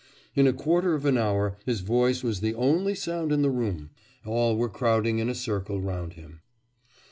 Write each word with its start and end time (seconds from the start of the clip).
In 0.35 0.47
a 0.47 0.51
quarter 0.51 0.95
of 0.95 1.05
an 1.05 1.15
hour 1.15 1.59
his 1.63 1.81
voice 1.81 2.23
was 2.23 2.39
the 2.39 2.55
only 2.55 2.95
sound 2.95 3.31
in 3.31 3.43
the 3.43 3.51
room, 3.51 3.91
All 4.25 4.57
were 4.57 4.67
crowding 4.67 5.19
in 5.19 5.29
a 5.29 5.35
circle 5.35 5.79
round 5.79 6.13
him. 6.13 6.41